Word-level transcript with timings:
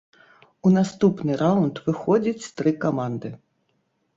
У 0.69 0.69
наступны 0.77 1.35
раўнд 1.43 1.75
выходзіць 1.91 2.51
тры 2.63 2.71
каманды. 2.87 3.29